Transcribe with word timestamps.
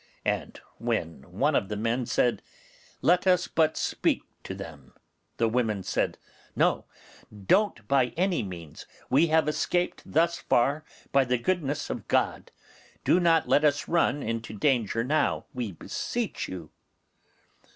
And 0.25 0.59
when 0.79 1.31
one 1.31 1.53
of 1.55 1.69
the 1.69 1.77
men 1.77 2.07
said, 2.07 2.41
'Let 3.03 3.27
us 3.27 3.47
but 3.47 3.77
speak 3.77 4.23
to 4.41 4.55
them', 4.55 4.93
the 5.37 5.47
women 5.47 5.83
said, 5.83 6.17
'No, 6.55 6.85
don't 7.45 7.87
by 7.87 8.07
any 8.17 8.41
means. 8.41 8.87
We 9.11 9.27
have 9.27 9.47
escaped 9.47 10.01
thus 10.03 10.39
far 10.39 10.83
by 11.11 11.25
the 11.25 11.37
goodness 11.37 11.91
of 11.91 12.07
God; 12.07 12.51
do 13.03 13.19
not 13.19 13.47
let 13.47 13.63
us 13.63 13.87
run 13.87 14.23
into 14.23 14.57
danger 14.57 15.03
now, 15.03 15.45
we 15.53 15.71
beseech 15.71 16.47
you. 16.47 16.71